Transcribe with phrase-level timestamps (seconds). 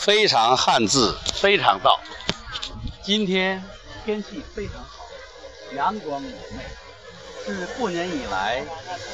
[0.00, 2.00] 非常汉字，非常道。
[3.02, 3.62] 今天
[4.02, 5.04] 天气非常好，
[5.76, 6.64] 阳光明媚，
[7.44, 8.64] 是过年以来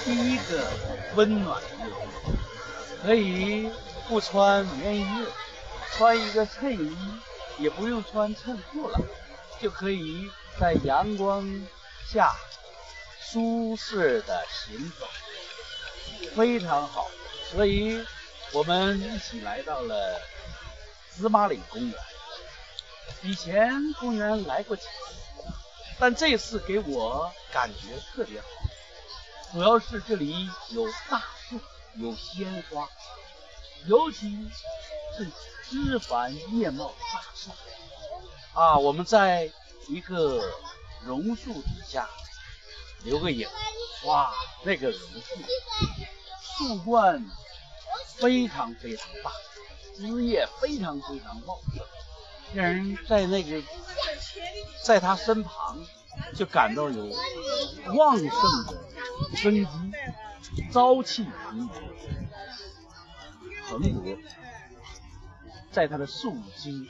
[0.04, 0.70] 第一个
[1.16, 1.96] 温暖的日子。
[3.02, 3.68] 可以
[4.06, 5.26] 不穿棉衣，
[5.90, 6.96] 穿一个衬衣，
[7.58, 9.00] 也不用穿衬裤了，
[9.60, 10.30] 就可以
[10.60, 11.44] 在阳光
[12.08, 12.32] 下
[13.20, 15.06] 舒适的行走，
[16.36, 17.10] 非常好。
[17.50, 18.04] 所以，
[18.52, 20.20] 我们一起来到了
[21.16, 21.98] 司马岭公园。
[23.22, 24.88] 以前公园来过几次，
[25.98, 28.46] 但这次给我感觉特别好，
[29.52, 31.58] 主要是这里有大树，
[31.94, 32.88] 有鲜花，
[33.86, 34.48] 尤其
[35.16, 35.26] 是
[35.68, 37.50] 枝繁叶茂的大树。
[38.52, 39.50] 啊，我们在
[39.88, 40.42] 一个
[41.02, 42.08] 榕树底下
[43.04, 43.48] 留个影，
[44.04, 44.32] 哇，
[44.64, 45.36] 那个榕树。
[46.58, 47.24] 树冠
[48.16, 49.30] 非常非常大，
[49.96, 51.84] 枝叶非常非常茂盛，
[52.54, 53.62] 让人在那个
[54.84, 55.78] 在他身旁
[56.34, 57.14] 就感到有
[57.94, 59.68] 旺盛的生机，
[60.72, 61.72] 朝气蓬勃，
[63.68, 64.18] 蓬勃，
[65.72, 66.88] 在它的树茎、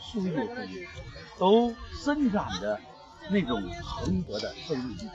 [0.00, 0.58] 树叶中
[1.38, 2.80] 都伸展着
[3.30, 5.08] 那种蓬勃的生命力。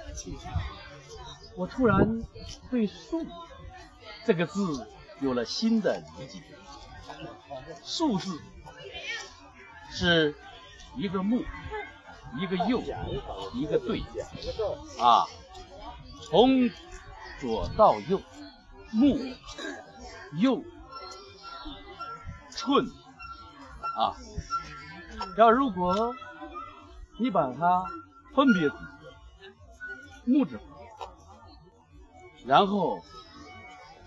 [1.55, 2.23] 我突然
[2.71, 3.25] 对树。
[4.25, 4.87] 这个字
[5.19, 6.41] 有了新的理解
[7.83, 8.41] ，“数”字
[9.91, 10.35] 是
[10.95, 11.43] 一个木，
[12.37, 12.81] 一个右，
[13.53, 14.01] 一个对，
[14.99, 15.25] 啊，
[16.29, 16.69] 从
[17.39, 18.21] 左到右，
[18.91, 19.17] 木、
[20.33, 20.63] 右、
[22.49, 22.85] 寸，
[23.97, 24.15] 啊，
[25.37, 26.15] 要如果
[27.19, 27.85] 你把它
[28.35, 28.85] 分别组合，
[30.25, 30.59] 木字
[32.45, 32.99] 然后。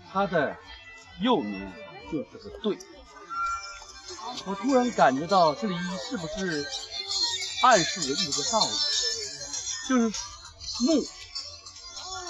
[0.09, 0.55] 它的
[1.19, 1.69] 右面
[2.09, 2.77] 就是个对，
[4.45, 5.75] 我突然感觉到这里
[6.09, 6.65] 是不是
[7.63, 8.71] 暗示着一个道理？
[9.89, 10.09] 就是
[10.85, 11.05] 木，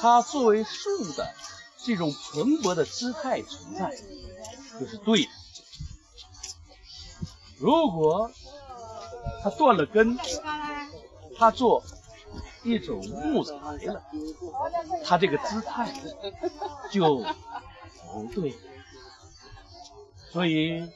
[0.01, 1.33] 它作为树的
[1.83, 3.91] 这种蓬勃的姿态存在，
[4.79, 5.29] 就是对的。
[7.57, 8.31] 如果
[9.43, 10.17] 它断了根，
[11.37, 11.83] 它做
[12.63, 14.03] 一种木材了，
[15.05, 15.93] 它这个姿态
[16.91, 17.23] 就。
[18.09, 18.57] 不对，
[20.31, 20.89] 所以，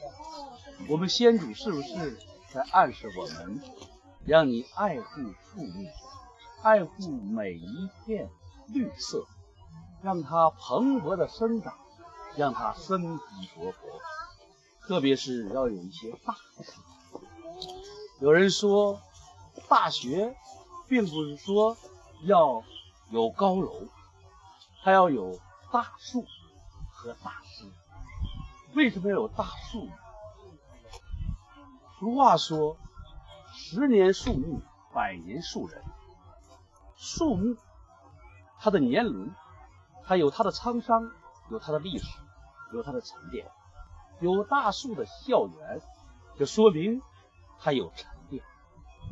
[0.88, 2.18] 我们先祖是不是
[2.52, 3.60] 在暗示我们，
[4.24, 5.88] 让你爱护树木，
[6.62, 8.28] 爱护每一片
[8.68, 9.26] 绿色，
[10.02, 11.74] 让它蓬勃的生长，
[12.36, 13.76] 让它生机勃勃，
[14.86, 17.22] 特别是要有一些大树。
[18.20, 19.00] 有人说，
[19.68, 20.36] 大学
[20.88, 21.76] 并不是说
[22.24, 22.62] 要
[23.10, 23.88] 有高楼，
[24.82, 25.38] 它要有
[25.72, 26.26] 大树。
[26.94, 27.64] 和大师，
[28.74, 29.88] 为什么要有大树？
[32.02, 32.78] 俗话说
[33.54, 34.60] ：“十年树木，
[34.92, 35.80] 百年树人。”
[36.98, 37.56] 树木，
[38.58, 39.32] 它的年轮，
[40.04, 41.12] 它有它的沧桑，
[41.48, 42.18] 有它的历史，
[42.72, 43.48] 有它的沉淀。
[44.18, 45.80] 有大树的校园，
[46.36, 47.00] 就说明
[47.60, 48.42] 它有沉淀，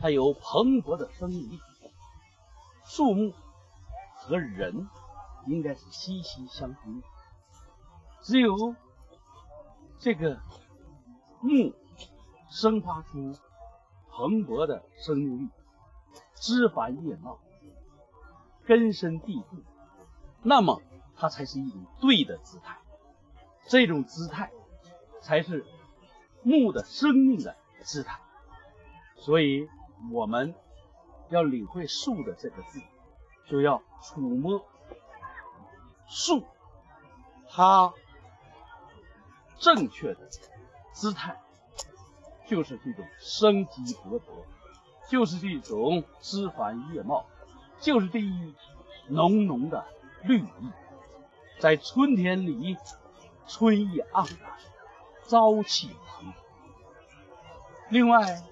[0.01, 1.61] 它有蓬勃的生命力。
[2.87, 3.33] 树木
[4.17, 4.89] 和人
[5.47, 7.01] 应该是息息相通。
[8.23, 8.75] 只有
[10.01, 10.41] 这个
[11.41, 11.73] 木
[12.51, 13.35] 生发出
[14.11, 15.49] 蓬勃的生命力，
[16.35, 17.39] 枝繁叶茂，
[18.67, 19.57] 根深蒂固，
[20.43, 20.83] 那么
[21.17, 22.77] 它才是一种对的姿态。
[23.67, 24.51] 这种姿态
[25.23, 25.65] 才是
[26.43, 28.21] 木的生命的姿态。
[29.17, 29.69] 所以，
[30.13, 30.55] 我们
[31.29, 32.81] 要领会“树”的这个字，
[33.47, 34.67] 就要触摸
[36.07, 36.45] 树，
[37.49, 37.95] 它。
[39.59, 40.27] 正确的
[40.91, 41.39] 姿态，
[42.51, 44.23] 就是这种生机勃勃，
[45.09, 47.25] 就是这种枝繁叶茂，
[47.79, 48.53] 就是这一
[49.07, 49.85] 浓浓的
[50.25, 50.69] 绿意，
[51.61, 52.77] 在春天里，
[53.47, 54.51] 春意盎然，
[55.29, 56.35] 朝气蓬勃。
[57.89, 58.43] 另外，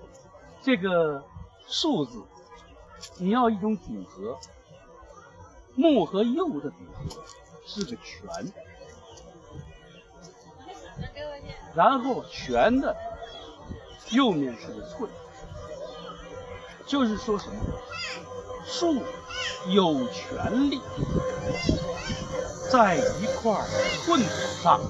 [0.63, 1.25] 这个
[1.67, 2.23] “树”字，
[3.19, 4.39] 你要一种组合，
[5.75, 7.25] 木和又的组合
[7.67, 8.53] 是个全。
[11.75, 12.97] 然后全的
[14.11, 15.11] 右面是个寸，
[16.87, 17.57] 就是说什么？
[18.65, 19.03] 树
[19.69, 20.81] 有权利
[22.71, 23.65] 在一块
[24.05, 24.29] 寸土
[24.63, 24.81] 上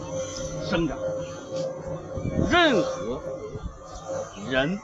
[0.68, 0.98] 生长，
[2.50, 3.22] 任何
[4.50, 4.80] 人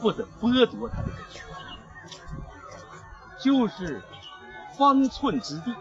[0.00, 2.20] 不得剥夺他的权利，
[3.40, 4.00] 就是
[4.78, 5.74] 方寸之地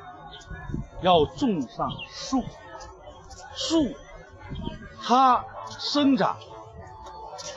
[1.02, 2.44] 要种上树，
[3.56, 3.94] 树。
[5.08, 5.46] 它
[5.78, 6.38] 生长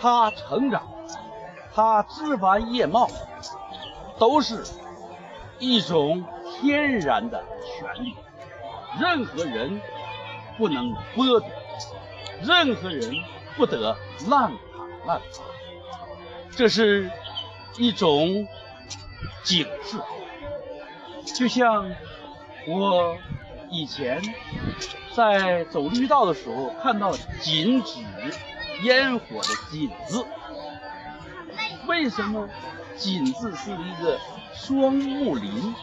[0.00, 0.86] 它成长，
[1.74, 3.08] 它枝繁叶茂，
[4.18, 4.64] 都是
[5.58, 6.24] 一种
[6.60, 7.44] 天然的
[7.78, 8.14] 权利，
[9.00, 9.80] 任何人
[10.56, 11.48] 不能剥夺，
[12.42, 13.14] 任何人
[13.56, 13.96] 不得
[14.28, 15.42] 滥砍滥伐，
[16.50, 17.10] 这是
[17.76, 18.46] 一种
[19.42, 19.96] 警示。
[21.34, 21.90] 就像
[22.66, 23.16] 我
[23.70, 24.22] 以前
[25.14, 28.00] 在走绿道的时候，看到禁止
[28.82, 30.24] 烟火的“锦”字，
[31.86, 32.48] 为什么
[32.96, 34.18] “锦”字是一个
[34.54, 35.74] 双木林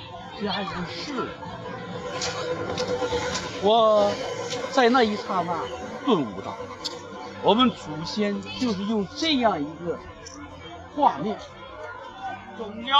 [0.41, 1.27] 加一个士？
[3.63, 4.11] 我
[4.71, 5.59] 在那一刹那
[6.05, 6.55] 顿悟到，
[7.43, 9.99] 我们祖先就是用这样一个
[10.95, 11.37] 画面，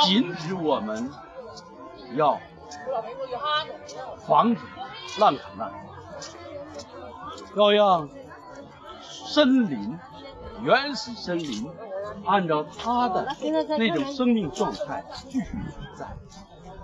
[0.05, 1.11] 禁止我们。
[2.13, 2.39] 要
[4.27, 4.61] 防止
[5.17, 5.75] 滥砍滥伐，
[7.55, 8.07] 要让
[9.25, 9.97] 森林、
[10.61, 11.67] 原始森林
[12.25, 13.27] 按照它的
[13.77, 16.07] 那种生命状态继续存在，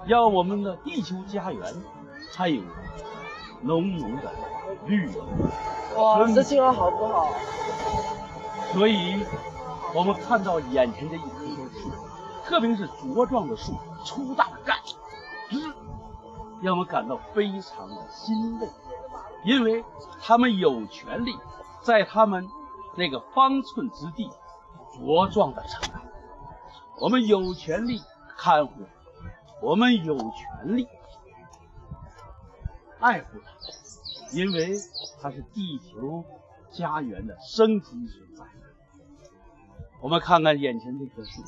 [0.06, 1.74] 让我们的地球家园
[2.36, 2.62] 还有
[3.62, 4.32] 浓浓的
[4.88, 5.16] 绿意。
[5.96, 7.30] 哇，这信号好不好？
[8.74, 9.24] 所以，
[9.94, 11.92] 我们看到眼前的一棵棵树，
[12.44, 13.74] 特别是茁壮的树、
[14.04, 14.78] 粗大的干。
[15.50, 15.60] 枝
[16.62, 18.68] 让我们感到非常的欣慰，
[19.44, 19.84] 因为
[20.22, 21.36] 他们有权利
[21.82, 22.48] 在他们
[22.96, 24.30] 那个方寸之地
[24.94, 26.02] 茁壮的成长。
[27.00, 28.02] 我们有权利
[28.38, 28.86] 看护，
[29.62, 30.88] 我们有权利
[33.00, 34.74] 爱护它，因为
[35.22, 36.24] 它是地球
[36.72, 38.46] 家园的生机所在。
[40.00, 41.42] 我们看看眼前这棵树，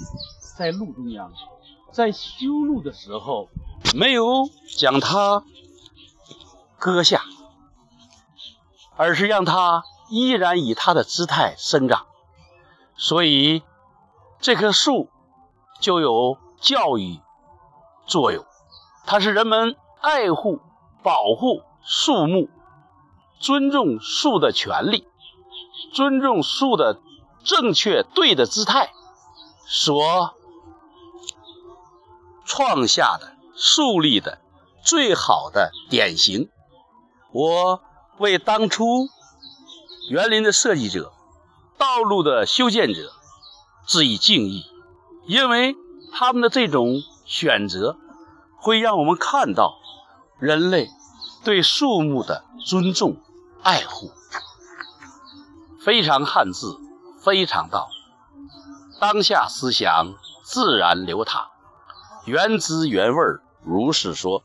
[0.58, 1.32] 在路中央，
[1.92, 3.50] 在修路的时候。
[3.96, 5.44] 没有将它
[6.80, 7.22] 割下，
[8.96, 12.06] 而是让它依然以它的姿态生长，
[12.96, 13.64] 所以
[14.40, 15.10] 这棵树
[15.82, 17.20] 就有教育
[18.06, 18.46] 作用。
[19.08, 20.60] 它是人们爱护、
[21.02, 22.48] 保护树木、
[23.40, 25.08] 尊重树的权利、
[25.94, 27.00] 尊重树的
[27.44, 28.92] 正确对的姿态
[29.66, 30.36] 所
[32.46, 33.34] 创下的。
[33.56, 34.40] 树立的
[34.84, 36.50] 最好的典型，
[37.32, 37.82] 我
[38.18, 39.08] 为当初
[40.10, 41.14] 园林的设计者、
[41.78, 43.14] 道路的修建者
[43.88, 44.66] 致以敬意，
[45.26, 45.76] 因为
[46.12, 47.98] 他们的这种选择，
[48.58, 49.80] 会让我们看到
[50.40, 50.90] 人类
[51.44, 53.18] 对树木的尊重、
[53.62, 54.12] 爱护。
[55.80, 56.78] 非常汉字，
[57.22, 57.90] 非常道，
[59.00, 60.14] 当下思想
[60.44, 61.48] 自然流淌。
[62.26, 63.18] 原汁原味，
[63.64, 64.44] 如是说。